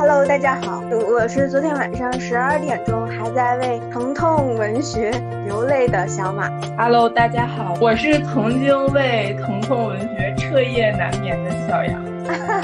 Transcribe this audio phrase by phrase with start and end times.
[0.00, 5.10] Hello，大家好，我是昨天晚上十二点钟还在为疼痛文学
[5.44, 6.48] 流泪的小马。
[6.78, 12.02] Hello，大家好，我是曾经为疼痛文学彻夜难眠的小杨。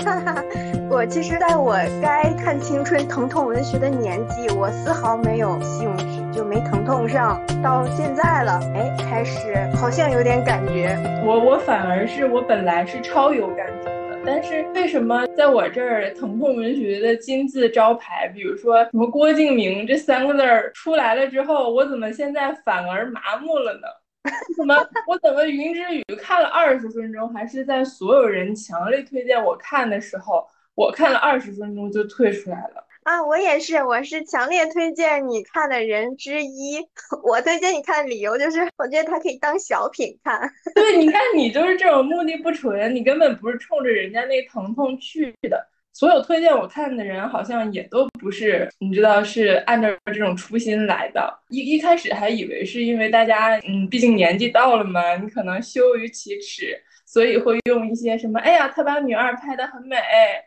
[0.88, 7.39] 我其实在我该看青春疼痛文学的年纪，我丝毫没有兴趣，就没疼痛上。
[7.63, 10.99] 到现在了，哎，开始好像有点感觉。
[11.23, 13.96] 我我反而是我本来是超有感觉。
[14.27, 23.87] 但是为什么在我这儿疼痛文学的金字招牌，比如说什么郭敬明这三个字儿出来了之后，我怎么现在反而麻木了呢？
[24.59, 24.75] 怎么
[25.07, 32.85] 我怎么云之羽看了二十分钟，还是在所有人强烈推荐我看的时候，我看了二十分钟就退出来了？
[33.06, 36.80] 啊，我也是，我是强烈推荐你看的人之一。
[37.23, 40.41] 我推荐你看的理由就是，我觉得它可以当小品看。
[40.74, 45.69] 对，你看你就是这种目的不纯，你根本不是冲着人家那疼痛去的。
[45.97, 51.35] 所有推荐我看的人，好像也都不是，你知道是按照这种初心来的。
[51.49, 56.79] 一一开始还以为是因为大家，嗯，毕竟年纪到了嘛，你可能羞于启齿。
[57.07, 58.38] 所以会用一些什么？
[58.41, 59.97] 哎呀，他把女二拍的很美，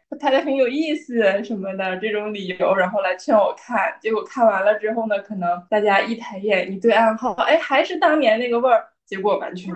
[0.09, 3.91] 他拍的很有意思什么的这种理由，然后来劝我看。
[3.99, 8.85] 结果看完了之后呢，可能大家一抬眼一对暗号，哎，还是当年那个味儿。
[9.07, 9.73] 结果完全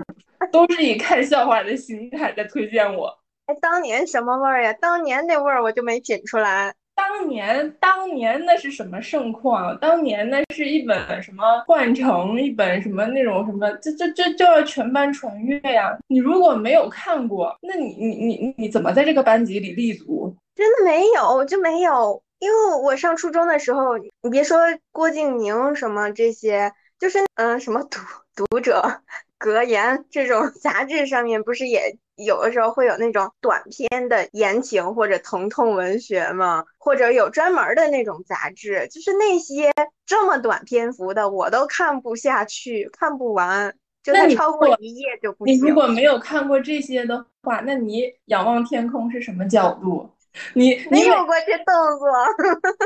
[0.51, 3.11] 都是以看笑话的心态在推荐我。
[3.45, 4.71] 哎，当年什么味儿呀？
[4.73, 6.73] 当年那味儿我就没品出来。
[6.95, 9.77] 当年，当年那是什么盛况？
[9.79, 15.97] 当年那是一本什么《幻城》，一本什么那种什么，这这这就要全班传阅呀！
[16.07, 20.33] 你如果没有看过，那你你你你怎么在这个班级里立足？
[20.55, 22.21] 真的没有，就没有。
[22.39, 24.59] 因为我上初中的时候，你别说
[24.91, 27.99] 郭敬明什么这些，就是嗯，什么读
[28.35, 29.01] 读者。
[29.39, 36.63] 格言这种 杂志上面不是也有的时候会有那种短篇的言情或者疼痛文学吗？
[36.77, 39.71] 或者有专门的那种杂志，就是那些
[40.05, 43.73] 这么短篇幅的我都看不下去，看不完，
[44.03, 45.55] 就它超过一页就不行。
[45.55, 50.09] 你如果没有看过这些的话，那你仰望天空是什么角度？
[50.55, 52.09] 你你有过这动作，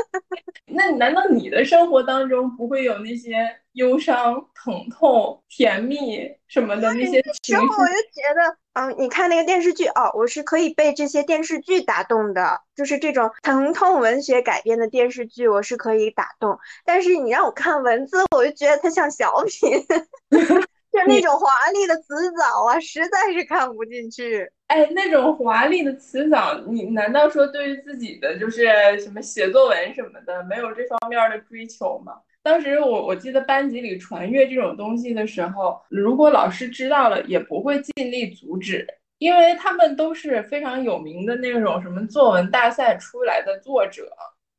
[0.66, 3.34] 那难道你的生活当中不会有那些
[3.72, 7.52] 忧伤、疼痛、甜蜜什么的那些情绪？
[7.54, 16.58] 然后我就觉得，嗯，你看那个电视剧哦，我是可以被这些电视剧打动的，就是这种疼痛文学改编的电视剧，我是可以打动。
[16.84, 19.84] 但是你让我看文字，我就觉得它像小品。
[20.90, 24.50] 就那种华丽的辞藻啊，实在是看不进去。
[24.68, 28.66] 哎，那种华丽的辞藻，你难道说对于自己的就是
[28.98, 32.14] 什么写作文什么的没有这方面的追求吗？
[32.42, 38.86] 当时我我记得班级里传阅这种东西的时候，如果老师知道了，也不会尽力阻止，
[39.18, 44.08] 因为他们都是非常有名的那种什么作文大赛出来的作者。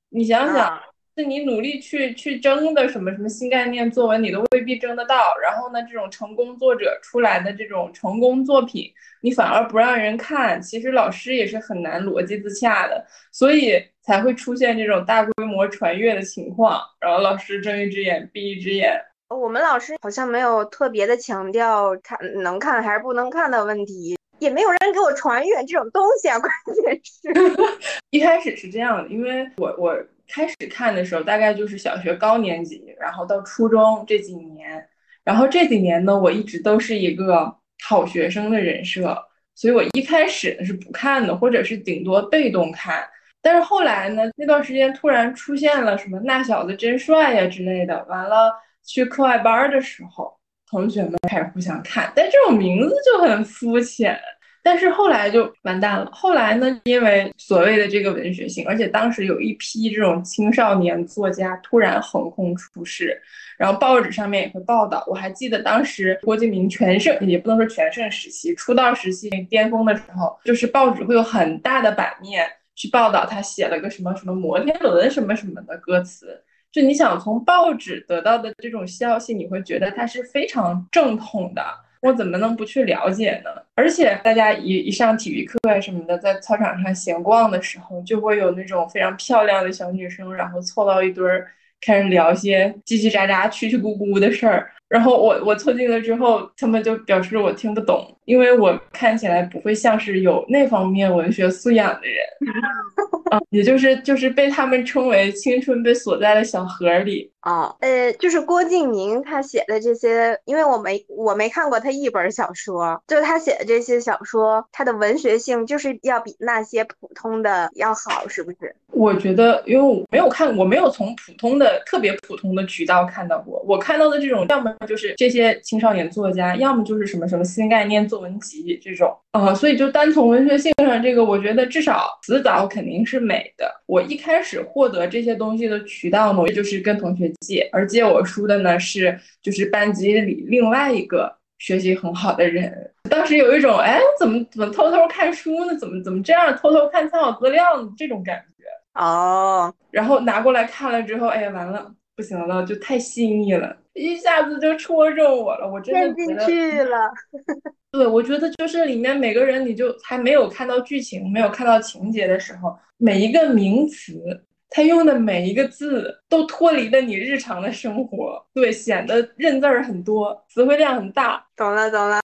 [0.10, 0.80] 你想想。
[1.20, 5.36] 是你努力去去争的什么什么新概念作文，你都未必争得到。
[5.44, 10.62] 然后呢，这种成功作者出来的这种成功作品，你反而不让人看。
[10.62, 16.80] 其实老师也是很难逻辑自洽的，所以才会出现这种大规模传阅的情况。
[17.02, 18.98] 然后老师睁一只眼闭一只眼。
[19.28, 26.40] 我们老师好像没有特别的强调看能看还是不能看的问题，也没有人给我传阅这种东西啊。
[26.40, 27.30] 关键是，
[28.10, 30.02] 一开始是这样的，因为我我。
[30.30, 34.88] 开始看的时候，大概就是小学高年级，然后到初中这几年，
[35.24, 37.54] 然后这几年呢，我一直都是一个
[37.84, 39.18] 好学生的人设，
[39.56, 43.04] 所以我一开始是不看的，或者是顶多被动看。
[43.42, 48.54] 但是后来呢，那段时间突然出现了什么“那小子真帅呀”之类的，完了
[48.86, 50.38] 去课外班的时候，
[50.70, 54.20] 同学们开始互相看，但这种名字就很肤浅。
[54.64, 56.10] 但是后来就完蛋了。
[56.12, 63.22] 后来呢，因为所谓的这个文学性，而且当时有一批这种青少年作家突然横空出世，
[63.58, 65.04] 然后报纸上面也会报道。
[65.08, 72.46] 我还记得当时郭敬明全盛，也不能说全盛时期，出道时期巅峰的时候，就是报纸会有很大的版面
[72.76, 76.44] 去报道他写了个什么什么摩天轮什么什么的歌词。
[76.72, 81.64] 就你想从报纸得到的这种消息，你会觉得它是非常正统的。
[82.02, 83.50] 我怎么能不去了解呢？
[83.76, 91.48] 而且大家一一上体育课啊什么的，在操场上闲逛的时候，就会有那种非常漂亮的小女生，然后凑到一堆儿，
[91.82, 94.72] 开始聊些叽叽喳喳、蛐蛐咕咕的事儿。
[94.90, 102.18] 然后我我凑近了之后，他们就表示我听不懂，因为我看起来不会像是有那方面文学素养的人。
[103.30, 118.76] 啊，也就是就是被他们称为青春被锁在了小盒里啊，呃，就是郭敬明他写的这些，因为我没我没看过他一本小说，就是他写的这些小说，他的文学性就是要比那些普通的要好，是不是？
[118.92, 123.64] 我觉得，因为我没有看，我没有从普通的、特别普通的渠道看到过。
[123.68, 129.16] 我看到的这种，要么就是这些青少年作家，要么就是什么什么新概念作文集这种。
[129.32, 133.70] 啊，所以就单从文学性上，这个我觉得至少词藻肯定是美的。
[133.86, 142.92] 我一开始获得这些东西的渠道呢，就是跟同学借，而借我书的呢是就是班级里另外一个学习很好的人。
[143.10, 145.76] 当时有一种，哎，怎么怎么偷偷看书呢？
[145.78, 147.90] 怎么怎么这样偷偷看参考资料呢？
[147.98, 148.64] 这种感觉。
[149.00, 157.10] 哦，然后拿过来看了之后，哎呀，完了，不行了，就太细腻了，一下子就戳中我了，我真的进去了。
[157.94, 171.48] 对，我觉得就是里面每个人，你就还没有看到剧情，没有看到情节的时候，每一个名词，他用的每一个字都脱离了你日常的生活，对，显得认字儿很多，词汇量很大。
[171.56, 172.20] 懂了，懂了。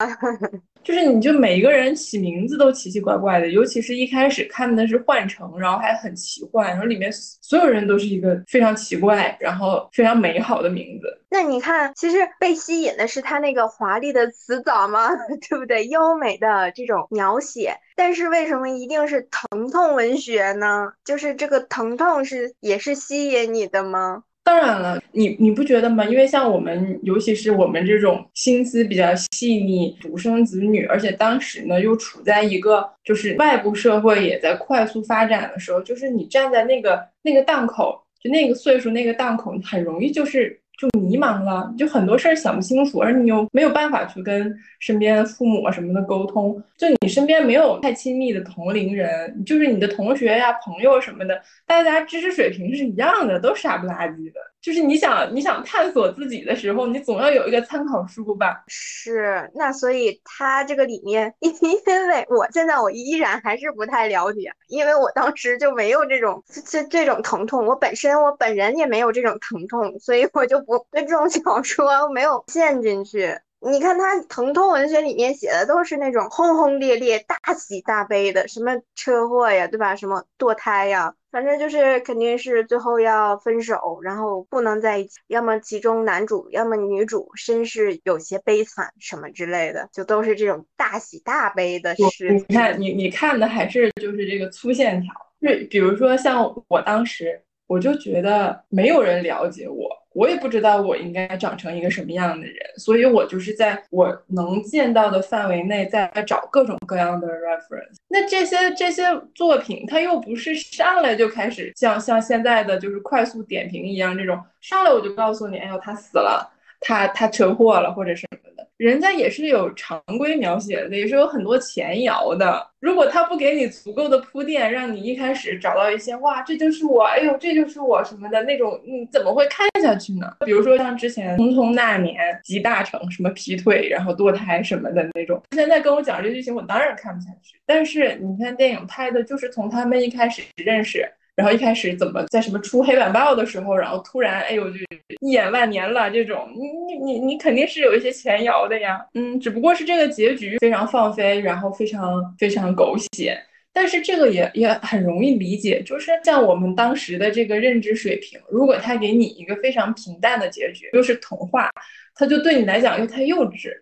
[0.86, 11.08] 就是你就每一个人起名字都奇奇怪怪的，尤其是一开始看的是幻城，然后还很奇幻，然后里面所有人都是一个非常奇怪，然后非常美好的名字。
[11.30, 15.10] 那你看，其实被吸引的是他那个华丽的词藻吗？
[15.50, 15.88] 对不对？
[15.88, 20.94] 优美的这种描写，但是为什么一定是疼痛文学呢？
[21.04, 24.24] 就是这个疼痛是也是吸引你的吗？
[24.46, 26.06] 当然了，你你不觉得吗？
[26.06, 40.62] 因为像我们，尤其是我们这种心思比较细腻、独生子女，而且当时呢又处在一个就是外部社会也在快速发展的时候，就是你站在那个那个档口，就那个岁数那个档口，很容易就是。
[40.78, 54.40] 就迷茫了，就很多事儿想不清楚，而你又没有办法去跟身边父母啊什么的沟通，就你身边没有太亲密的同龄人，就是你的同学呀、朋友什么的，大家知识水平是一样的，都傻不拉几的。
[54.66, 58.64] 就是你想你想探索自己的时候，你总要有一个参考书吧？
[58.66, 73.38] 是，那所以他这个里面， 因为我现在我依然还是不太了解，因为我当时就没有这种这这种疼痛，我本身我本人也没有这种疼痛，所以我就不对这种小说没有陷进去。
[73.60, 79.96] 你看他疼痛文学里面写的都是那种轰轰烈烈、大喜大悲的，什么车祸呀，对吧？
[79.96, 81.14] 什么堕胎呀。
[81.32, 92.30] 反正就是肯定是最后要分手，然后不能在一起，要么其中男主，要么女主身世有些悲惨什么之类的，就都是这种大喜大悲的事。
[92.30, 99.90] 你看，你你看的还是就是这个粗线条，就比如说像我当时，我就觉得没有人了解我。
[100.14, 107.98] 我也不知道我应该长成一个什么样的人，所以我就是在我能见到的范围内，在找各种各样的 reference。
[108.08, 109.04] 那这些这些
[109.34, 116.50] 作品，它又不是上来就开始像像现在的就是快速点评一样，这种上来我就告诉你，哎呦他死了，
[116.82, 118.66] 他他车祸了，或者什么的。
[118.78, 122.62] 人家也是有常规描写的，也是有很多前摇的。
[122.82, 130.30] 如果他不给你足够的铺垫，让你一开始找到一些哇，这就是我，哎呦，这就是我什么的那种，你怎么会看下去呢？
[130.46, 137.58] 比如说像之前《匆匆那年》集大成，什么劈腿，然后堕胎什么的那种，现在跟我讲这剧情，我当然看不下去。
[137.66, 141.10] 但是你看电影拍的就是从他们一开始认识。
[141.36, 144.78] 然后一开始怎么在什么出黑板报的时候，然后突然哎呦就
[145.22, 153.38] 一眼万年了这种，你你你你肯定是有一些前摇的呀，嗯，只不过是这个结局非常放飞，然后非常非常狗血，
[153.74, 161.70] 但是这个也也很容易理解，就是像我们当时的这个认知水平，如果他给你一个非常平淡的结局，又是童话，
[162.16, 163.74] 他就对你来讲又太幼稚。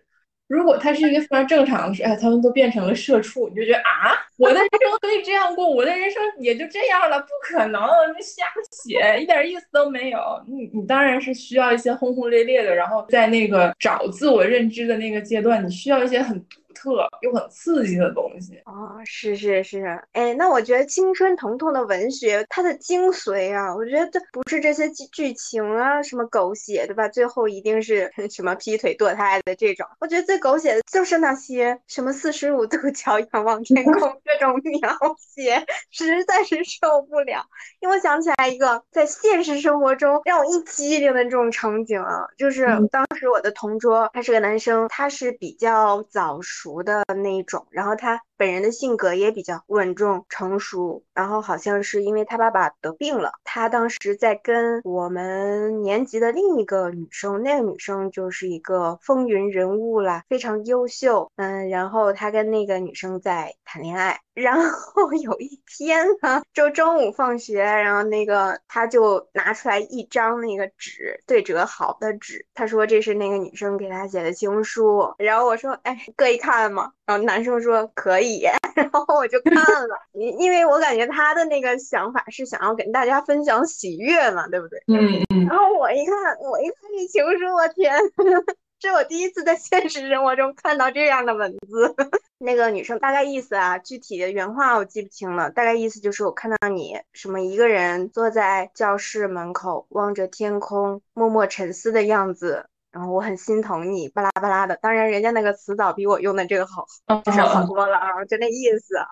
[0.48, 7.82] 如果他是一个非常正常的事，哎，他们都变成了社畜，你就觉得啊，我的人生可以这样过，我的人生也就这样了，不可能，
[8.16, 10.18] 你瞎写，一点意思都没有。
[10.46, 16.44] 你你当然是需要一些轰轰烈烈的，然后在那个找自我认知的那个阶段，你需要一些很。
[16.74, 27.08] 特又很刺激的东西啊，是是是，哎，那我觉得青春疼痛的文学，它的精髓啊，我觉得不是这些剧剧情啊，什么狗血对吧？
[27.08, 37.44] 最后一定是 什么劈腿堕胎的这种，我觉得最狗血的就是那些什么四十五度 角仰望天空 这种描写，实在是受不了。
[37.80, 46.63] 因为我想起来一个在现实生活中让我一激灵的这种场景啊，就是当时我的同桌，他是个男生，他是比较早熟。
[46.64, 64.20] 熟的那一种，然后他本人的性格也比较稳重成熟，然后好像是因为他爸爸得病了，他当时在跟我们年级的另一个女生，那个女生就是一个风云人物啦，非常优秀，嗯，然后他跟那个女生在谈恋爱。
[64.34, 75.14] 然后 有一天呢，就中午放学，然后那个他就拿出来一张那个纸，对折好的纸，他说这是那个女生给他写的情书。
[75.18, 76.90] 然后我说，哎，可以看吗？
[77.06, 78.23] 然后男生说可以，
[78.74, 79.54] 然后我就看
[79.88, 84.82] 了，因因为我感觉他的那个想法是想要跟大家分享喜悦嘛，对不对？
[84.88, 85.46] 嗯嗯。
[85.46, 87.96] 然后我一看，我一看这情书，我天，
[88.80, 91.94] 这我第一次在现实生活中看到这样的文字。
[92.38, 102.66] 那个女生大概意思啊，具体的原话我记不清了，大概意思就是我看到你什么一个人坐在教室门口，望着天空，默默沉思的样子。
[102.94, 104.76] 然后我很心疼你，巴拉巴拉的。
[104.76, 106.86] 当然，人家那个词藻比我用的这个好，
[107.24, 109.06] 就是好多了啊，就那意思啊，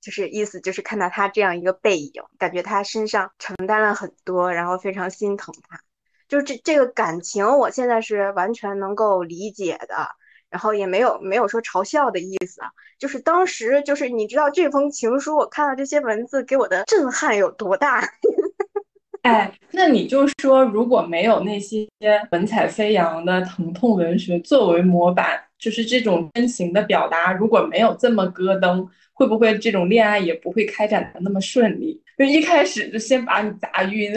[0.00, 5.78] 就是意思就是看到他这样一个背影，感觉他身上承担了很多，然后非常心疼他。
[6.26, 10.08] 就这这个感情，我现在是完全能够理解的，
[10.50, 12.68] 然后也没有没有说嘲笑的意思啊。
[12.98, 18.00] 就是当时就是你知道这封情书，我看到这些文字给我的震撼有多大。
[19.28, 21.86] 哎，那你就说，如果没有那些
[22.30, 32.00] 文采飞扬的疼痛文学作为模板，就是这种真情的表达，如果没有这么咯噔，会不会这种恋爱也不会开展的那么顺利？
[32.16, 34.14] 就一开始就先把你砸晕。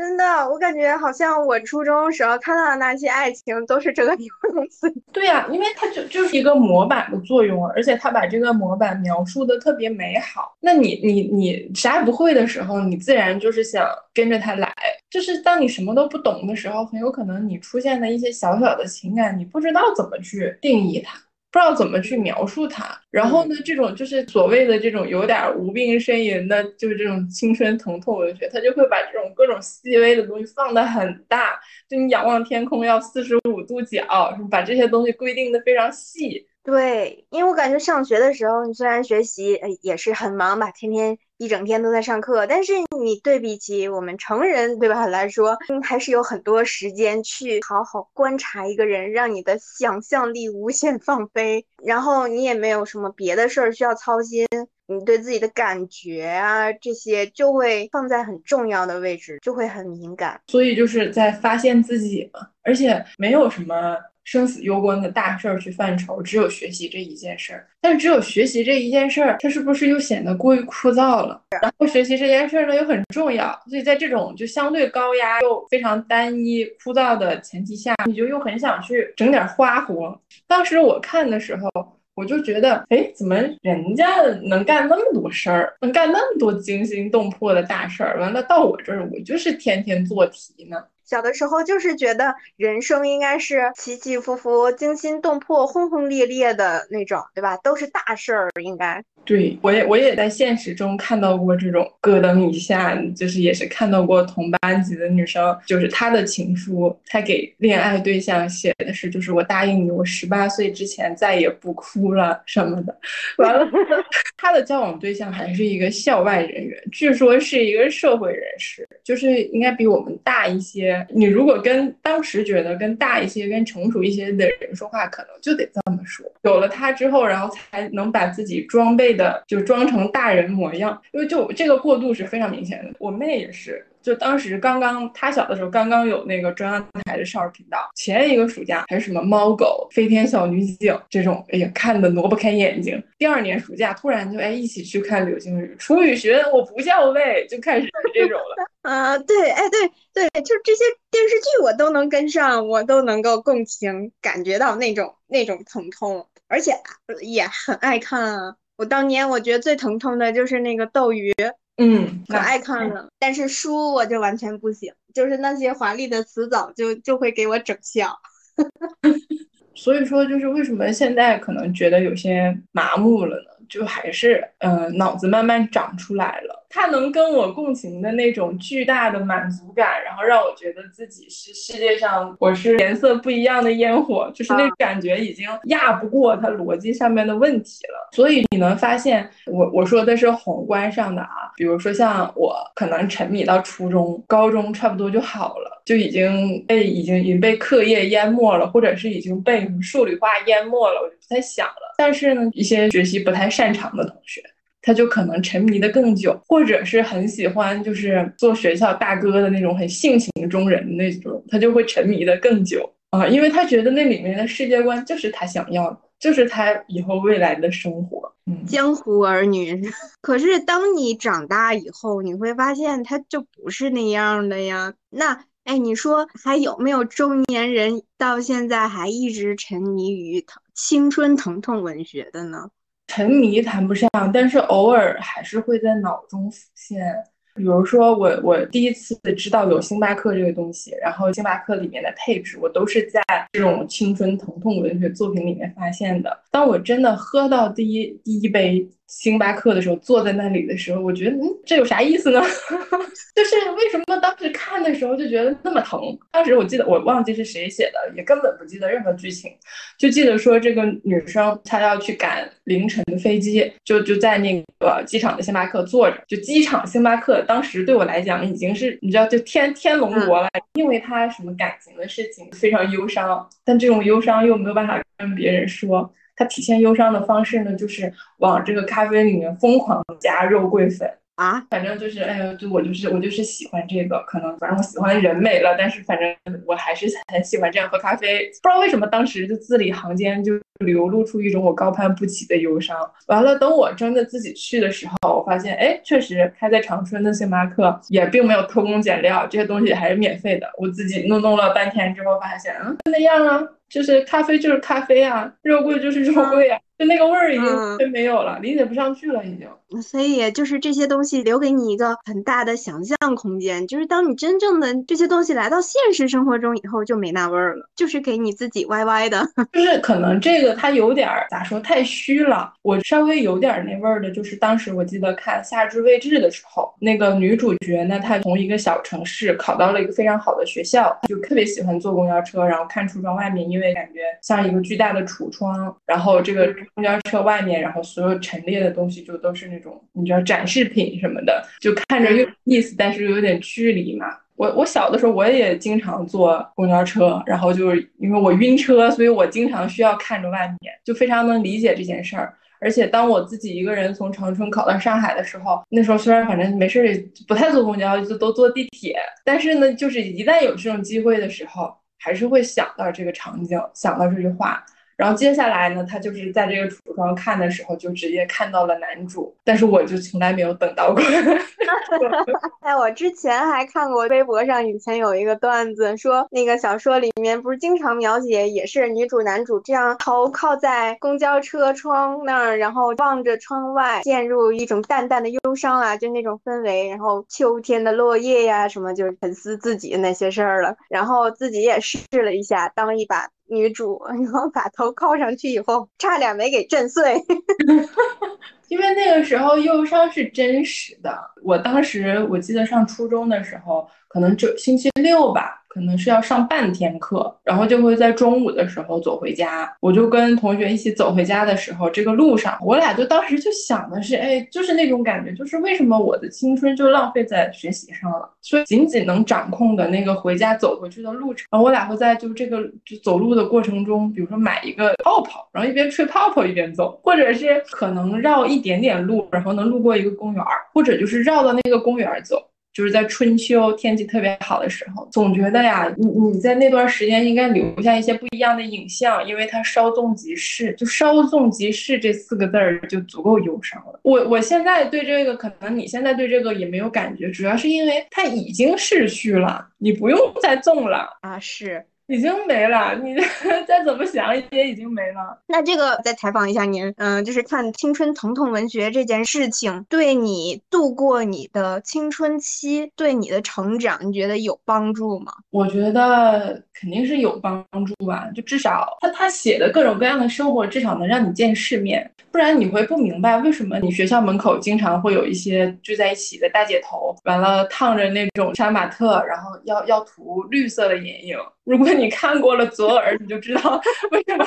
[0.00, 4.90] 真的，我感觉好像我初中时候看到的那些爱情都是这个 样子。
[5.12, 10.56] 对呀，因为它就就是一个模板的作用，而且他把这个模板描述的特别美好。
[10.60, 14.72] 那你你你啥也不会的时候，你自然就是想跟着他来。
[15.10, 21.20] 就是当你什么都不懂的时候，很有可能你出现的一些小小的情感，你不知道怎么去定义它。
[21.52, 34.06] 不知道怎么去描述它，然后呢，这种就是所谓的这种有点无病呻吟的，就是这种青春疼痛文学，他就会把这种各种细微的东西放得很大，就你仰望天空要四十五度角，
[34.48, 36.46] 把这些东西规定的非常细。
[36.62, 54.46] 对，因为我感觉上学的时候，你虽然学习也是很忙吧，天天一整天都在上课，但是你对比起我们成人对吧来说，还是有很多时间去好好观察一个人，让你的想象力无限放飞，然后你也没有什么别的事儿需要操心，
[54.86, 60.38] 你对自己的感觉啊这些就会放在很重要的位置，就会很敏感。
[60.48, 63.96] 所以就是在发现自己嘛，而且没有什么。
[64.30, 67.66] 生死攸关的大事儿去犯愁，只有学习这一件事儿。
[67.80, 71.42] 但是只有学习这一件事儿，它是不是又显得过于枯燥了？
[71.60, 80.16] 然后学习这件事儿呢又很重要，所以在这种就相对高压又非常单一枯燥的前提下，你就又很想去整点花活。
[80.46, 81.68] 当时我看的时候，
[82.14, 90.76] 我就觉得，哎，怎么人家能干那么多事儿，能干那么多惊心动魄的大事儿，完了到我这儿，我就是天天做题呢。
[91.10, 97.56] 小的时候就是觉得人生应该是起起伏伏、惊心动魄、轰轰烈烈的那种，对吧？
[97.64, 99.02] 都是大事儿，应该。
[99.22, 112.96] 对我也我也在现实中看到过这种咯噔一下，就是也是看到过同班级的女生，就是她的情书，她给恋爱对象写的是，就是我答应你，我十八岁之前再也不哭了什么的。
[113.38, 113.68] 完了，
[114.38, 120.99] 她的交往对象还是一个校外人员，据说是一个社会人士，就是应该比我们大一些。
[121.10, 126.24] 你如果跟当时觉得跟大一些、跟成熟一些的人说话，可能就得这么说。
[126.42, 129.10] 有了他之后，然后才能把自己装备。
[129.10, 132.92] 的就装成大人模样，因为就这个过渡是非常明显的。
[133.00, 143.02] 我妹也是，就当时刚刚她小的时候，刚刚有那个中央台的少儿频道，前一个暑假还是什么猫狗、飞天小女警这种，哎呀，看的挪不开眼睛。
[143.18, 148.66] 第二年暑假突然就哎一起去看流星雨，楚雨荨我不叫喂，就开始这种了。
[148.90, 156.72] 啊，对，哎，对对，就这些电视剧我都能跟上，我都能够共情，感觉到那种那种疼痛，而且
[157.20, 158.54] 也很爱看啊。
[158.76, 161.34] 我当年我觉得最疼痛的就是那个斗鱼，
[161.80, 163.08] 嗯，可爱看了。
[163.18, 168.14] 但是书我就完全不行，就是那些华丽的词藻就就会给我整笑。
[169.74, 173.59] 所以说，就是为什么现在可能觉得有些麻木了呢？
[173.70, 176.56] 就还是嗯，脑子慢慢长出来了。
[176.72, 188.08] 他能跟我共情的那种巨大的满足感，然后让我觉得自己是世界上我是颜色不一样的烟火，就是那感觉已经压不过他逻辑上面的问题了。
[188.12, 201.94] 所以你能发现，我我说的是宏观上的啊，比如说像我可能沉迷到初中、高中差不多就好了，就已经被已经已经被课业淹没了，或者是已经被数理化淹没了，太想了。
[201.96, 204.42] 但是呢，一些学习不太擅长的同学。
[204.82, 218.32] 他就可能沉迷的更久，或者是很喜欢，就是做学校大哥的那种很性情中人的那种，他就会沉迷的更久啊，因为他觉得那里面的世界观就是他想要的，就是他以后未来的生活。
[218.46, 219.82] 嗯，江湖儿女。
[220.22, 224.94] 可是当你长大以后，你会发现他就不是那样的呀。
[225.10, 232.68] 那哎，你说还有没有中年人到现在还一直沉迷于他青春疼痛文学的呢？
[233.08, 237.14] 沉迷谈不上，但是偶尔还是会在脑中浮现。
[237.54, 243.20] 比如说，我我第一次知道有星巴克这个东西，然后星巴克里面的配置，我都是在
[243.52, 246.40] 这种青春疼痛文学作品里面发现的。
[246.50, 248.88] 当我真的喝到第一第一杯。
[249.10, 252.40] 星巴克的时候，坐在那里的时候，我觉得，嗯，这有啥意思呢？
[253.34, 256.00] 就是为什么当时看的时候就觉得那么疼？
[256.30, 259.50] 当时我记得，我忘记是谁写的，也根本不记得任何剧情，
[259.98, 266.16] 就记得说这个女生她要去赶凌晨的飞机，就就在那个机场的星巴克坐着。
[266.28, 276.12] 就机场星巴克当时对我来讲已经是你知道，就天天龙国了，因为她什么感情的事情非常忧伤，但这种忧伤又没有办法跟别人说。
[276.40, 281.06] 它体现忧伤的方式呢，就是往这个咖啡里面疯狂加肉桂粉。
[281.36, 286.34] 啊，反正就是，哎呀，就我就是我就是喜欢这个，可能反正我喜欢人美了，但是反正
[286.66, 288.46] 我还是很喜欢这样喝咖啡。
[288.62, 290.52] 不知道为什么当时就字里行间就
[290.84, 292.98] 流露出一种我高攀不起的忧伤。
[293.28, 300.70] 完了，等我真的自己去的时候，我发现，哎，确实开在长春的星巴克也并没有偷工减料，这些东西还是免费的。
[300.76, 306.80] 我自己弄弄了半天之后，发现，嗯，就那样啊，就是咖啡就是咖啡啊，肉桂就是肉桂啊。
[307.00, 309.66] 就那个味儿已经被没有了，理解不上去了，已经。
[310.02, 319.48] 所以就是这些东西留给你一个很大的想象空间，就是当你真正的这些东西来到现实生活中以后，就没那味儿了，就是给你自己歪歪的。
[319.72, 322.70] 就是可能这个它有点咋说太虚了。
[322.82, 336.72] 我稍微有点那味儿的，就是当时我记得看《夏至未至》的时候，那个女主角呢，她从一个小城市考到了一个非常好的学校，就特别喜欢坐公交车，然后看橱窗外面，因为感觉像一个巨大的橱窗，然后这个。
[336.94, 344.26] 公交车外面，然后所有陈列的东西就都是那种你知道展示品什么的，就看着又有意思，但是又有点距离嘛。
[344.56, 352.54] 我我小的时候我也经常坐公交车，然后就是因为我晕车，所以我经常需要看着外面，就非常能理解这件事儿。
[352.78, 364.84] 而且当我自己一个人从长春考到上海的时候，那时候虽然反正没事儿，不太坐公交，就都坐地铁，但是呢，就是一旦有这种机会的时候，还是会想到这个场景，想到这句话。
[365.20, 371.22] 然后接下来呢，他就是在这个橱窗看的时候，就直接看到了男主，但是我就从来没有等到过。
[372.80, 393.48] 哎，我之前还看过微博上以前有一个段子，说那个小说里面不是经常描写，也是女主男主这样头靠在公交车窗那儿，然后望着窗外，陷入一种淡淡的忧伤啊，就那种氛围，然后秋天的落叶呀什么，就是沉思自己那些事儿了，然后自己也试了一下，当一把。
[393.70, 397.40] 女主， 然后把头靠上去以后，差点没给震碎，
[398.90, 401.32] 因为那个时候忧伤是真实的。
[401.62, 405.78] 我当时我记得上初中的时候，可能就星期六吧。
[405.92, 409.92] 可能是要上半天课，然后就会在中午的时候走回家。
[409.98, 418.48] 我就跟同学一起走回家的时候，这个路上，我俩就当时就想的是，哎，就是那种感觉，就是为什么我的青春就浪费在学习上了？
[418.62, 430.64] 所以仅仅能掌控的那个回家走回去的路程，然后我俩会在就这个就走路的过程中，比如说买一个泡泡，然后一边吹泡泡一边走，或者是可能绕一一点点路，然后能路过一个公园，
[430.94, 432.66] 或者就是绕到那个公园走。
[432.92, 444.18] 就是在春秋天气特别好的时候，总觉得呀，你你在那段时间应该留下一些不一样的影像，因为它稍纵即逝，就稍纵即逝这四个字儿就足够忧伤了。
[444.24, 452.04] 我我现在对这个，可能你现在对这个也没有感觉，主要是因为它已经逝去了，你不用再纵了啊，是。
[452.30, 453.34] 已经没了，你
[453.88, 455.58] 再怎么想也已经没了。
[455.66, 465.52] 那这个再采访一下您，嗯，就是看青春疼痛文学这件事情，对你度过你的青春期，对你的成长，你觉得有帮助吗？
[465.70, 481.58] 我觉得肯定是有帮助吧，就至少他他写的各种各样的生活，至少能让你见世面，不然你会不明白为什么你学校门口经常会有一些聚在一起的大姐头，完了烫着那种杀马特，然后要要涂绿色的眼影。
[481.90, 484.00] 如果你看过了左耳， 你就知道
[484.30, 484.64] 为什么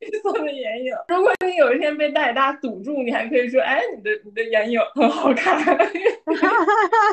[0.00, 0.92] 绿色的眼影。
[1.08, 5.86] 如果你有一天被戴大堵住，你还可以说：“哎，你的你的眼影很好看。”哈哈哈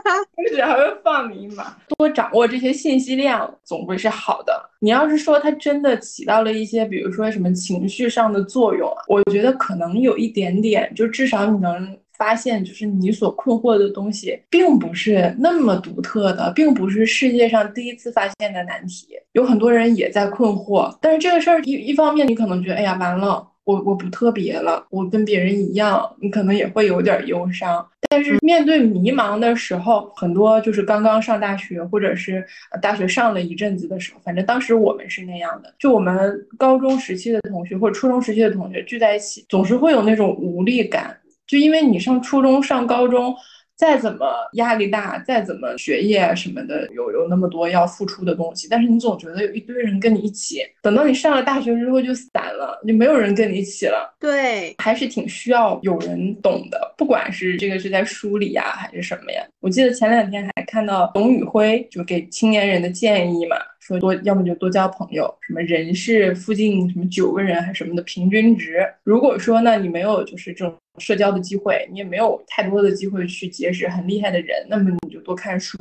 [0.04, 0.67] 哈哈！
[0.67, 1.73] 还会放你一马。
[1.97, 4.69] 多掌握这些信息量，总归是好的。
[4.82, 11.97] 你要是说它真的起到了一些，比如说什么情绪上的作用，我觉得可能有一点点，就至少你能。
[12.19, 19.08] 发现就是你所困惑的东西，并不是那么独特的，并不是世界上第一次发现的难题。
[19.32, 23.47] 有很多人也在困惑，但是这个事儿一一方面，你可能觉得，哎呀，完了。
[23.65, 27.86] 我我不特别了，我跟别人一样，你可能也会有点忧伤。
[28.10, 32.43] 但是面对迷茫的时候，很多就是刚刚上大学，或者是
[32.82, 41.15] 大学上了一阵子的时候，反正当时我们是那样的，就我们高中时期的同学或者初中时期的同学聚在一起，总是会有那种无力感，
[41.49, 43.35] 就因为你上初中、上高中。
[43.79, 50.59] 再怎么压力大，再怎么学业什么的，有有那么多要付出的东西，但是你总觉得有一堆人跟你一起。
[50.81, 54.13] 等到你上了大学之后就散了，就没有人跟你一起了。
[54.19, 59.41] 对，还是挺需要有人懂的，不管是这个是在书里呀，还是什么呀。
[59.62, 63.55] 我记得前两天还看到董宇辉就给青年人的建议嘛。
[63.89, 65.34] 说多，要么就多交朋友。
[65.41, 68.86] 什么人是附近什么九个人还是什么的平均值？
[69.04, 75.78] 如果说呢，你没有就是这种社交的机会，你也没有太多的机会去结识很厉害的人，那么你就多看书，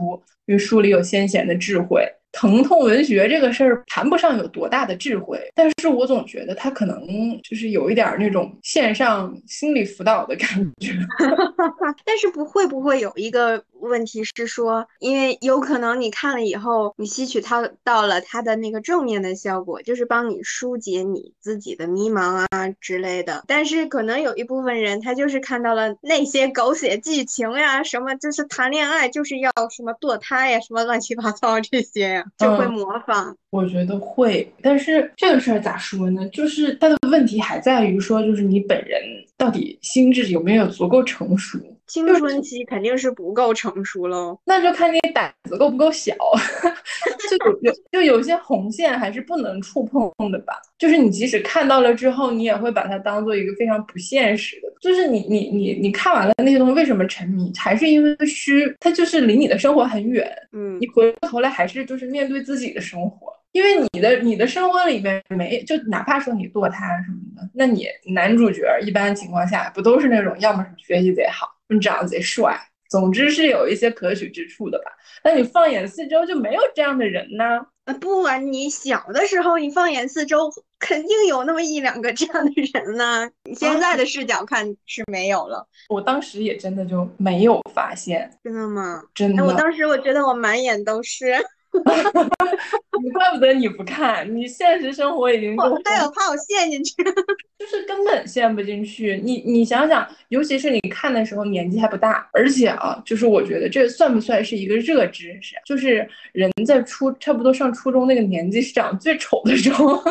[0.47, 2.03] 因为书里有先贤的智慧。
[2.38, 7.05] 疼痛文学这个事儿谈不上有多大的智慧，但是我总觉得它可能
[7.42, 10.48] 就是有一点那种线上心理辅导的感
[10.81, 10.92] 觉。
[12.07, 23.42] 但是不会不会有一个问题是说，因为有可能你看了以后，你吸取它到了它的那个正面的效果，就是帮你疏解你自己的迷茫啊之类的。
[23.48, 32.24] 但是可能有一部分人他就是看到了那些狗血剧情呀，什么就是谈恋爱就是要什么堕胎呀，什么乱七八糟这些。
[32.36, 36.28] 就会模仿，我觉得会，但是这个事儿咋说呢？
[36.28, 39.00] 就是他的问题还在于说，就是你本人
[39.36, 41.58] 到底心智有没有足够成熟。
[41.88, 46.14] 青春期肯定是不够成熟喽，那就看你胆子够不够小。
[47.29, 50.55] 就有有就有些红线还是不能触碰的吧。
[50.79, 54.68] 就是你即使看到了之后，你也会把它当做一个非常不现实的。
[54.81, 57.53] 就是你你你你看完了那些东西，为什么沉迷？
[57.57, 58.74] 还是因为虚？
[58.81, 60.31] 它就是离你的生活很远。
[60.53, 63.33] 嗯，你回过头来还是就是面对自己的生活。
[63.53, 71.51] 因为你的你的生活里面没就哪怕说你堕胎什么的，那你男主角一般情况下不都是那种要么是学习贼好。
[71.68, 74.90] 你长得贼帅，总之是有一些可取之处的吧？
[75.22, 77.44] 那你放眼四周就没有这样的人呢？
[77.85, 83.28] 啊不啊，你小的时候你放眼四周，肯定有那么一两个这样的人呢。
[83.44, 88.31] 你现在的视角看是没有了，我当时也真的就没有发现。
[88.44, 89.02] 真的吗？
[89.14, 89.44] 真的。
[89.44, 91.35] 我当时我觉得我满眼都是。
[93.02, 95.56] 你怪不得你不看，你现实生活已经。
[95.56, 96.94] 我还有怕我陷进去，
[97.58, 99.20] 就是根本陷不进去。
[99.22, 105.54] 你你想想，尤其是你看的时候年纪还不大，而且啊，就是我觉得这算不算是一个热知识？
[105.64, 110.02] 就是人在初差不多上初中那个年纪是长最丑的时候。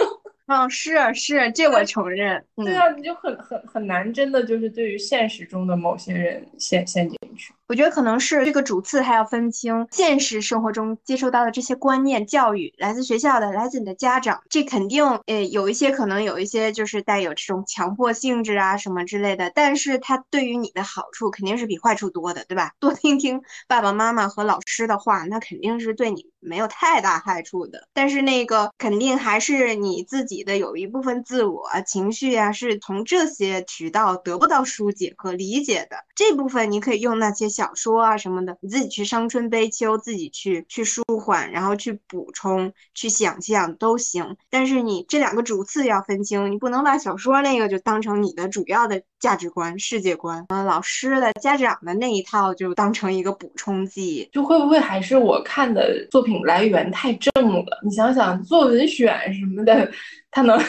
[0.47, 2.41] 嗯， 是是，这我承认。
[2.55, 7.53] 对啊，你就很很很难，真的就是对于现实中的某些人陷陷进去。
[7.67, 22.71] 我觉得可能是这个主次还要分清，现实生活中接受到的这些观念教育，来自学校的，来自你的家长，这肯定，呃，有一些可能有一些就是带有这种强迫性质啊什么之类的，但是它对于你的好处肯定是比坏处多的，对吧？
[22.79, 27.85] 多听听爸爸妈妈和老师的话，那肯定是对你没有太大害处的。
[27.93, 37.56] 但是那个肯定还是你自己的有一部分自我情绪啊，是从这些渠道得不到疏解和理解的，这部分你可以用那些。
[37.57, 44.37] 小说啊什么的，你自己去伤春悲秋，自己去去舒缓，然后去补充，去想象都行。
[44.51, 50.45] 但是你这两个主次要分清，你不能把小说那个就当成你的主要的价值观、世界观。
[50.49, 54.29] 嗯，老师的、家长的那一套就当成一个补充剂。
[54.31, 57.65] 就会不会还是我看的作品来源太正了？
[57.83, 59.91] 你想想，作文选什么的，
[60.29, 60.61] 他能。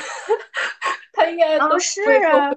[1.19, 2.51] 他应该啊，是啊，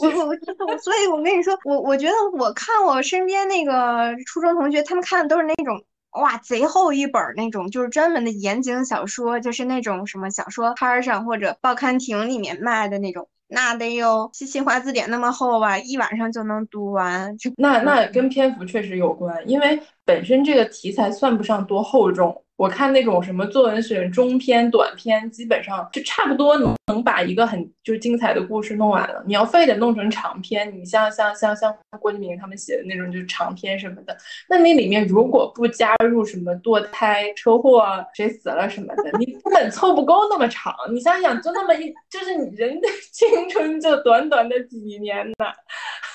[0.00, 17.36] 我我我，所以我跟你说，我我觉得我看我身边那个初中同学，他们看的都是那种哇贼厚一本那种，就是专门的言情小说，就是那种什么小说摊上或者报刊亭里面卖的那种，那得有新新华字典那么厚吧，一晚上就能读完。
[17.56, 22.42] 那那跟篇幅确实有关，因为本身这个题材算不上多厚重。
[22.56, 29.22] 我看那种什么作文选中篇、短篇，基本上就差不多能能把一个很就是精彩的故事弄完了。
[29.26, 34.16] 你要非得弄成长篇，你像像像像郭敬明他们写的那种就是长篇什么的，
[34.48, 40.74] 那你里面如果不加入什么堕胎、车祸、谁死了什么的，你根本凑不够那么长。
[40.90, 45.46] 你想想，就那么一，就是你人的青春就短短的几年呢。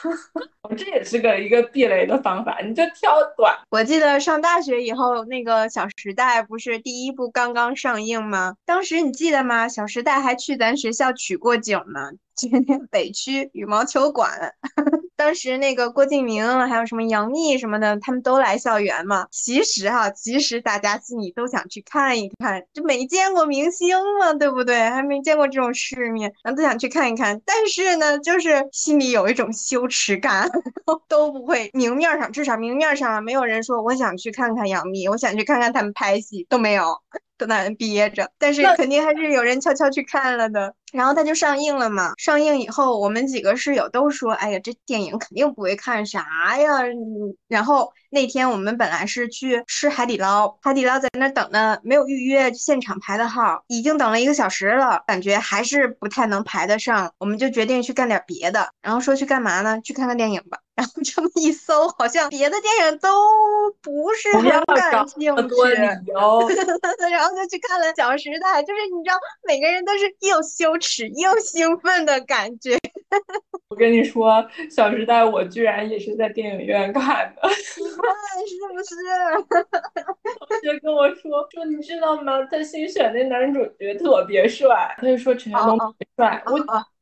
[0.75, 3.55] 这也是个一个避雷的方法，你就挑短。
[3.69, 8.53] 我我记得上大学以后，那个《小时代》不是第一部刚刚上映吗？
[8.63, 9.65] 当时你记得吗？
[9.69, 14.53] 《小时代》还去咱学校取过景呢，去那北区羽毛球馆。
[15.21, 19.27] 当时那个郭敬明还有什么杨幂什么的，他们都来校园嘛。
[19.29, 24.89] 其实哈，其实大家心里都想去看一看，就没见过明星嘛，对不对？
[24.89, 27.39] 还没见过这种世面，然后都想去看一看。
[27.45, 30.49] 但是呢，就是心里有一种羞耻感，
[31.07, 36.97] 都不会明面上，至少明面上没有人说我想去看看杨幂，我想去看看他们拍戏，都没有。
[37.37, 40.75] 都在憋着，但是肯定还是有人悄悄去看了的。
[40.91, 46.69] 然后它就上映了嘛，上映以后，我们几个室友都说：“哎呀，这电影肯定不会看啥呀。”
[47.47, 58.69] 然后那天我们本来是去吃海底捞，海底捞在那等的，没有预约，现场排的号，已经等了一个小时了，感觉还是不太能排得上，我们就决定去干点别的。
[58.81, 59.79] 然后说去干嘛呢？
[59.81, 60.59] 去看看电影吧。
[60.81, 63.09] 然后这么一搜，好像别的电影都
[63.81, 65.31] 不是很感兴趣，
[66.09, 66.55] 然后就
[67.49, 72.77] 去看了《小时代》，就是你知道，每个人都是又羞耻又兴奋的感觉。
[73.69, 74.31] 我跟你说，
[74.69, 77.41] 《小时代》我居然也是在电影院看的，
[77.79, 78.11] 你看
[78.47, 78.95] 是不是？
[80.49, 82.43] 同学跟我说说，你知道吗？
[82.51, 86.57] 他新选那男主角特别帅，他就说陈学冬特别帅，我。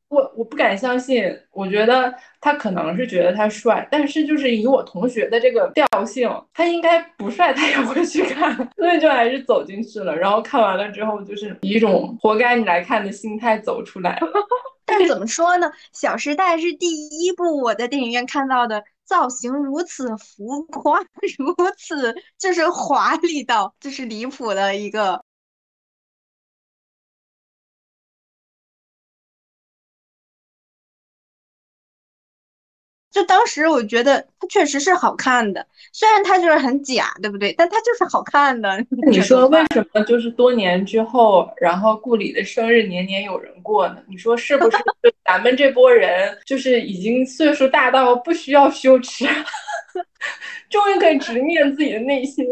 [0.10, 10.15] 我我不敢相信，我觉得他可能是觉得他帅，但是就是以我同学的这个调性，他应该不帅他也会去看，所以就还是走进去了。
[10.15, 14.19] 然后看完了之后，就是以一种活该你来看的心态走出来。
[14.84, 21.00] 但怎么说呢，《小时代》是第一部我在电影院看到的造型如此浮夸，
[21.38, 25.24] 如此就是华丽到就是离谱的一个。
[33.12, 37.54] 就当时我觉得它确实是好看的，虽然它就是很假，对不对？
[37.58, 38.69] 但它就是好看的。
[39.08, 43.98] 你说为什么就是多年之后，然后顾里的生日年年有人过呢？
[44.08, 44.78] 你说是不是？
[45.26, 49.28] 咱们这波人就是已经岁数大到不需要羞耻，
[50.69, 52.45] 终于可以直面自己的内心。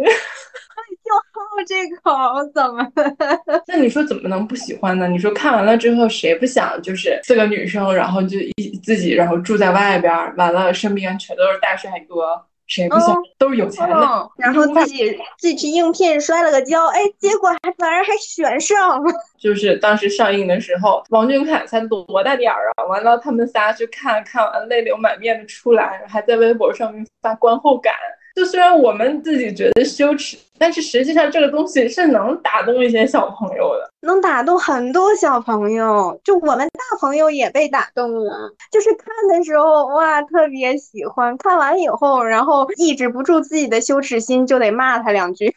[1.08, 2.86] 就 好这口，怎么？
[3.68, 5.08] 那你说怎么能不喜欢呢？
[5.08, 13.16] 你说看完了之后，谁不想就是四个女生，然后就一自己，然后住在外边，完了身边全都是大帅哥，谁不想？
[13.38, 19.02] 都是有钱的，然后自己自己去应聘，摔了个跤，哎，结果还反而还选上。
[19.40, 22.84] 就是当时上映的时候，王俊凯才多大点儿啊？
[22.86, 27.94] 完了，他们仨去看看完，泪流满面的出来，还在微博上面发观后感。
[28.38, 36.22] 就虽然我们自己觉得羞耻，但是实际上这个东西是能打动一些小朋友的，能打动很多小朋友。
[36.24, 41.36] 就我们大朋友也被打动了，就是看的时候哇，特别喜欢。
[41.38, 45.52] 看完以后，然后抑制不住自己的羞耻心，就得骂他两句。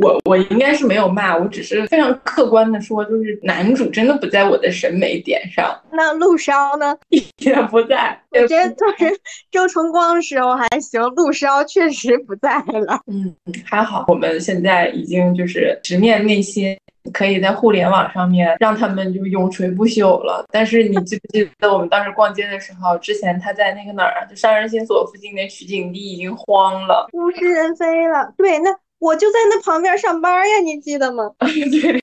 [0.00, 5.78] 我我应该是没有骂，我只是非常客观的说，就是男主真的不在我的审美点上。
[5.92, 6.96] 那陆烧呢？
[7.10, 8.18] 也不在。
[8.30, 13.00] 我觉得就是周崇光时候还行，陆烧确实不在了。
[13.06, 13.34] 嗯，
[13.64, 16.78] 还好，我们现在已经就是直面内心，
[17.12, 20.44] 可以在互联网上面让他们就永垂不朽了。
[20.52, 28.32] 但是你记不记得我们当时逛街的时候，之前他在那个哪儿啊，就上人新所附近那取景地已经荒了，物是人非了。
[28.36, 28.70] 对，那。
[29.00, 31.28] 我就在那旁边上班呀，你记得吗？
[31.40, 32.00] 对，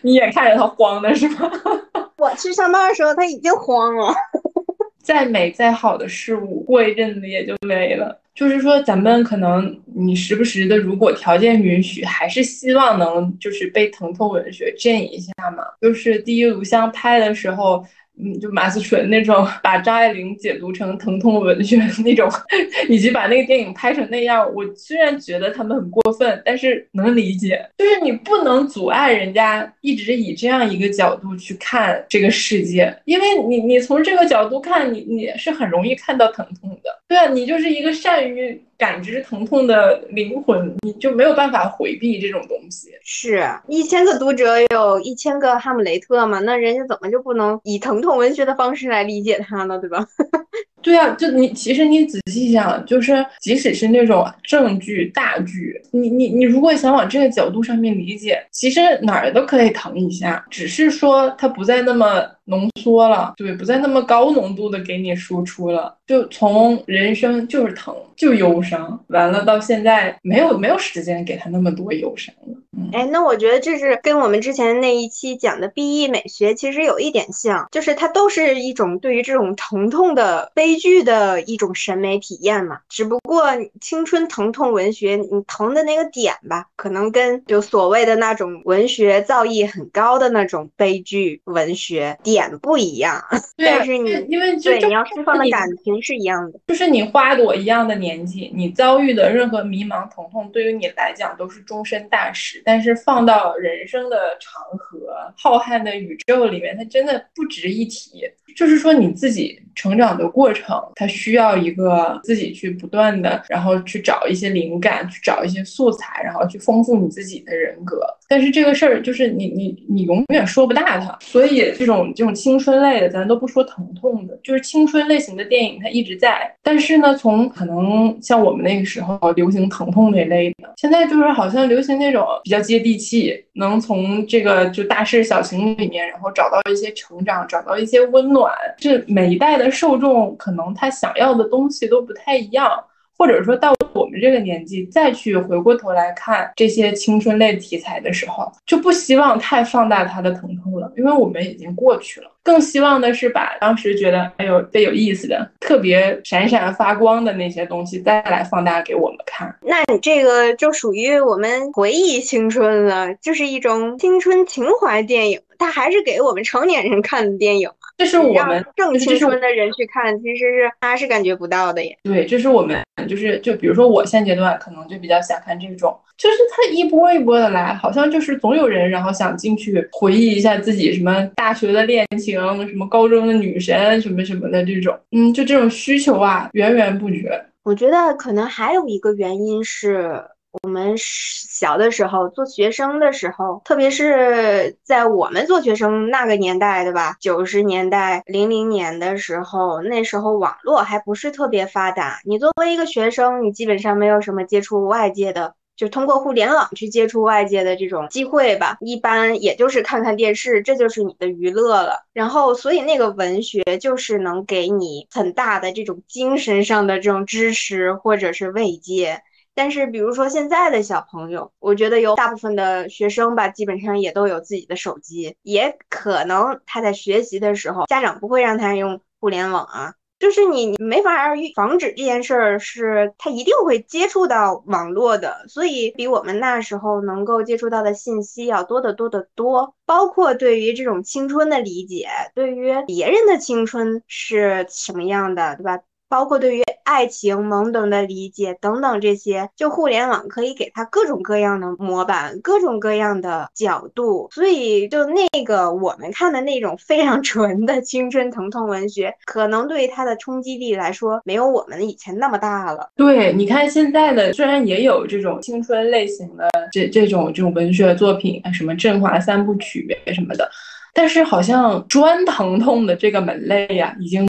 [0.00, 1.50] 你眼看着他慌的是吗？
[2.16, 4.14] 我去上班的时候，他已经慌了。
[5.02, 8.18] 再美再好的事物，过一阵子也就没了。
[8.34, 15.64] 就是说，咱们可能你时不时的，如果条件允许，还是希望能就是被疼痛文学震一下嘛。
[15.82, 17.84] 就是第一炉香拍的时候。
[18.20, 22.28] 嗯，就马思纯那种把张爱玲解读成疼痛文学那种，
[22.88, 27.64] 以及把那个电影拍成那样，我虽然觉得他们很过分，但是能理解。
[27.78, 36.90] 就是你不能阻碍人家一直以这样一个角度去看这个世界，因为你你从这个角度看，你你是很容易看到疼痛的。
[37.06, 38.60] 对啊，你就是一个善于。
[38.78, 42.90] 感知疼痛的灵魂，你就没有办法回避这种东西。
[43.02, 46.38] 是一千个读者有一千个哈姆雷特嘛？
[46.38, 49.78] 那人家怎么就不能以疼痛文学的方式来理解它呢？
[49.78, 50.06] 对吧？
[50.80, 65.96] 对啊，就你其实你仔细想，就是即使是那种正剧大剧，你你你如果想往这个角度上面理解，其实哪儿都可以疼一下，只是说它不再那么浓缩了，对，不再那么高浓度的给你输出了。
[66.06, 72.56] 就从人生就是疼就忧伤，完了到现在没有没有时间给他那么多忧伤了。
[72.92, 82.78] 哎，那我觉得这是跟我们之前那一期讲的 B E 美学其实有一点像，就是它都是一种对于这种疼痛的悲剧的一种审美体验嘛。
[82.88, 83.44] 只不过
[83.80, 93.22] 青春疼痛文学，你疼的那个点吧，可能跟就所谓的那种文学造诣很高的那种悲剧文学点不一样。
[93.56, 102.62] 但是你因为对你要释放的感情是一样的，就是你花朵一样的年纪，你遭遇的任何迷茫疼痛，对于你来讲都是终身大事。
[102.64, 108.22] 但是放到人生的长河、浩瀚的宇宙里面，它真的不值一提。
[108.56, 118.00] 就是说，你自己成长的过程，它需要一个自己去不断的，然后去找一些灵感，去找一些素材，然后去丰富你自己的人格。
[118.28, 121.16] 但是这个事儿就是你你你永远说不大它。
[121.20, 126.54] 所以这种这种青春类的，咱都不说疼痛的，就是青春类型的电影，它一直在。
[126.62, 138.52] 但是呢，从可能像我们那个时候流行疼痛那类的，现在就是好像流行那种比较接地气，能从这个就大事小情里面，然后找到一些成长，找到一些温暖。
[138.76, 142.70] 这每一代的受众可能他想要的东西都不太一样，
[143.18, 152.30] 或者说到我们这个年纪再去回过头来看这些青春类题材的时候，就不希望太放大它的疼痛了，因为我们已经过去了。
[152.44, 159.54] 更希望的是把当时觉得哎呦最有意思的、特别闪闪发光的那些东西再来放大给我们看。
[159.60, 167.68] 那你这个就属于我们回忆青春了，就是一种青春情怀电影，它还是给我们成年人看的电影。
[167.98, 171.98] 这是我们正青春的人去看，其实是他是感觉不到的耶。
[172.04, 187.44] 对，这是我们就是就比如说我现阶段可能就比较想看这种，就是他一波一波的来，好像就是总有人然后想进去回忆一下自己什么大学的恋情，什么高中的女神什么什么的这种，嗯，就这种需求啊源源不绝。
[187.64, 190.22] 我觉得可能还有一个原因是。
[190.62, 197.16] 我们小的时候做学生的时候，特别是在我们做学生那个年代，对吧？
[197.20, 202.20] 九十年代、零零年的时候，那时候网络还不是特别发达。
[202.24, 208.76] 你作为一个学生，你基本上没有什么接触外界的，就通过互联网去接触外界的这种机会吧。
[208.80, 212.04] 一般也就是看看电视，这就是你的娱乐了。
[212.12, 219.22] 然后，所以那个文学就是能给你很大的这种精神上的这种支持或者是慰藉。
[219.58, 245.80] 但是，比如说现在的小朋友，我觉得有大部分的学生吧，基本上也都有自己的手机，也可能他在学习的时候，家长不会让他用互联网啊，就是你你没法防止这件事儿，是他一定会接触到网络的，所以比我们那时候能够接触到的信息要多得多得多，包括对于这种青春的理解，对于别人的青春是什么样的，对吧？
[246.08, 262.90] 包括对于爱情懵懂的理解等等这些，就互联网可以给他各种各样的模板，各种各样的角度，所以就那个我们看的那种非常 纯的青春疼痛文学，可能对于他的冲击力来说，没有我们以前那么大了。
[262.96, 270.50] 对，你看现在的虽然也有这种青春类型的这这种这种文学作品，什么《振华三部曲》什么的。
[270.94, 274.26] 但是好像专疼痛的这个门类呀，已经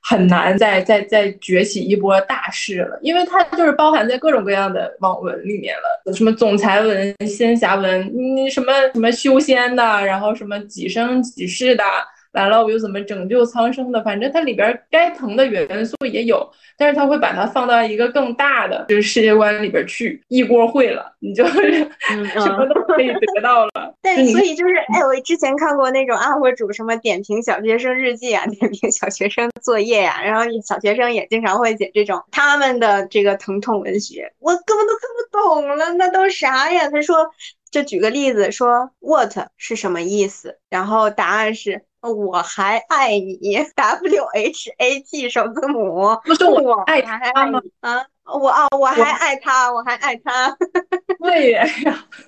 [0.00, 11.84] 很难再再再崛起一波大势了，因为它就是包含在各种各样的网文里面了，什么总裁文、仙侠文，你什么什么修仙的，然后什么几生几世的。
[12.32, 14.02] 完了，我又怎么拯救苍生的？
[14.02, 23.72] 反正它里边该疼的元素也有，但是它会把它放到一个更大的就是世界观里边去，一锅烩了，你就 什么都可以得到了。
[24.02, 36.88] 对所以就是，哎，我之前看过那种 UP 主什么点评小学生日记啊， 点评小学生作业呀，然后小学生也经常会写这种他们的这个疼痛文学，我根本都看不懂了，那都啥呀？
[36.88, 37.30] 他说，
[37.70, 40.58] 就举个例子说，what 是什么意思？
[40.70, 41.82] 然后答案是。
[42.10, 47.60] 我还爱你， W H A T 首字母，不是我爱他吗？
[47.80, 50.56] 啊，我啊，我还爱他，我还爱他。
[51.22, 51.64] 对 呀，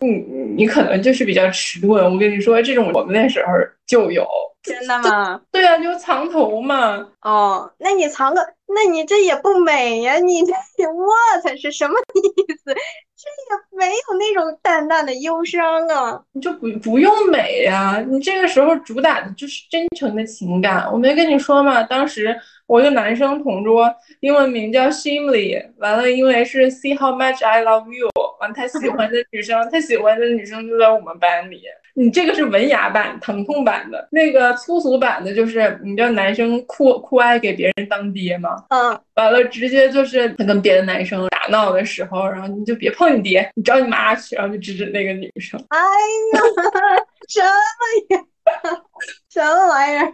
[0.01, 0.09] 你
[0.57, 2.05] 你可能就是比较迟钝。
[2.05, 3.53] 我跟你说，这种我们那时候
[3.87, 4.27] 就有。
[4.63, 5.39] 真的吗？
[5.53, 7.07] 对呀，就藏头嘛。
[7.21, 10.17] 哦，那你藏个，那你这也不美呀。
[10.17, 10.53] 你这
[10.89, 12.21] what 是什么意
[12.65, 12.75] 思？
[13.17, 16.19] 这也没有那种淡淡的忧伤啊。
[16.33, 20.91] 你就不不用美呀，你这个时候主打的就是真诚的情感。
[20.91, 21.83] 我没跟你说吗？
[21.83, 22.35] 当时
[22.67, 28.09] 我一个男生同桌，英文名叫 Shimley，完了因为是 See how much I love you，
[28.41, 31.63] 完他喜欢的女生，他喜欢的女生就在我们班里。
[31.97, 38.65] 你这个是文雅版、疼痛版的，那个粗俗版的，就是你知道男生酷酷爱给别人当爹吗？
[38.71, 45.63] 嗯，完了直接就是他跟别的男生打闹的时候，然后你就别碰你爹，你找你妈去，然后就指指那个女生。
[45.69, 46.41] 哎呀，
[47.29, 48.25] 什么呀？
[49.31, 50.13] 什么玩意儿？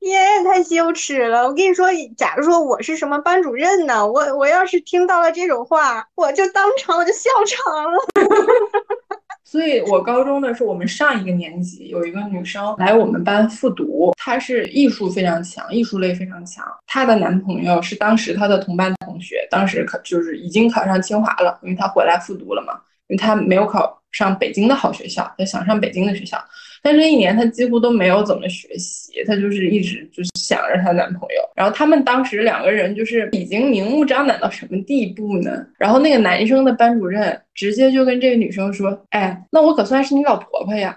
[0.00, 1.42] 也也太羞耻了！
[1.46, 7.98] 我跟你说，假如说我是什么班主任呢，我我要是听到了这种话，我就当场我就笑场了。
[9.44, 16.64] 所以，我高中的时候，我们上一个年级有一个女生来我们班复读，她是艺术非常强，艺术类非常强。
[16.86, 22.74] 她的男朋友是当时她的同班同学，当时考就是已经考上清华了，因为她回来复读了嘛，
[23.08, 26.38] 因为她没有考上北京的好学校，她想上北京的学校。
[26.82, 31.42] 但这一年她几乎都没有怎么学习，她就是一直就是想着她男朋友。
[31.54, 35.66] 然后他们当时两个人就是已经明目张胆到什么地步呢？
[35.78, 40.96] 然后那个男生的班主任直接就跟这个女生说：“哎，那我可算是你老婆婆呀！”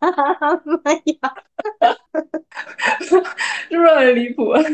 [0.00, 0.60] 哈哈哈！
[0.84, 1.34] 哎呀，
[3.00, 4.50] 是不是很离谱？
[4.50, 4.70] 哎呀，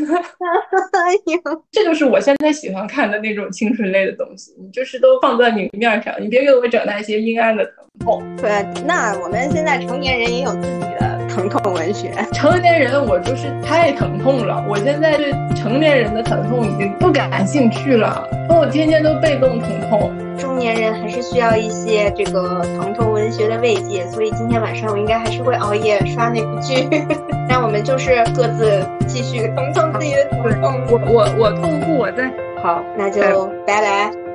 [1.70, 4.55] 这就是我现在喜欢看的那种青春类的东西。
[4.59, 8.22] 你就是都放在明面上，你别给我整那些阴暗的疼痛。
[8.36, 12.12] 对，那我们现在成年人也有自己的疼痛文学。
[12.32, 20.12] 成年人我就是太疼痛了，我现在对成年人的疼痛已经不感兴趣了，我天天都被动疼痛。
[20.38, 26.88] 中年人还是需要一些这个疼痛文学的慰藉，所以今天晚上我应该还是会熬夜刷那部剧。
[27.48, 30.80] 那我们就是各自继续疼痛自己的疼痛。
[30.88, 32.30] 我我我痛哭我在。
[32.62, 34.31] 好，那就拜拜。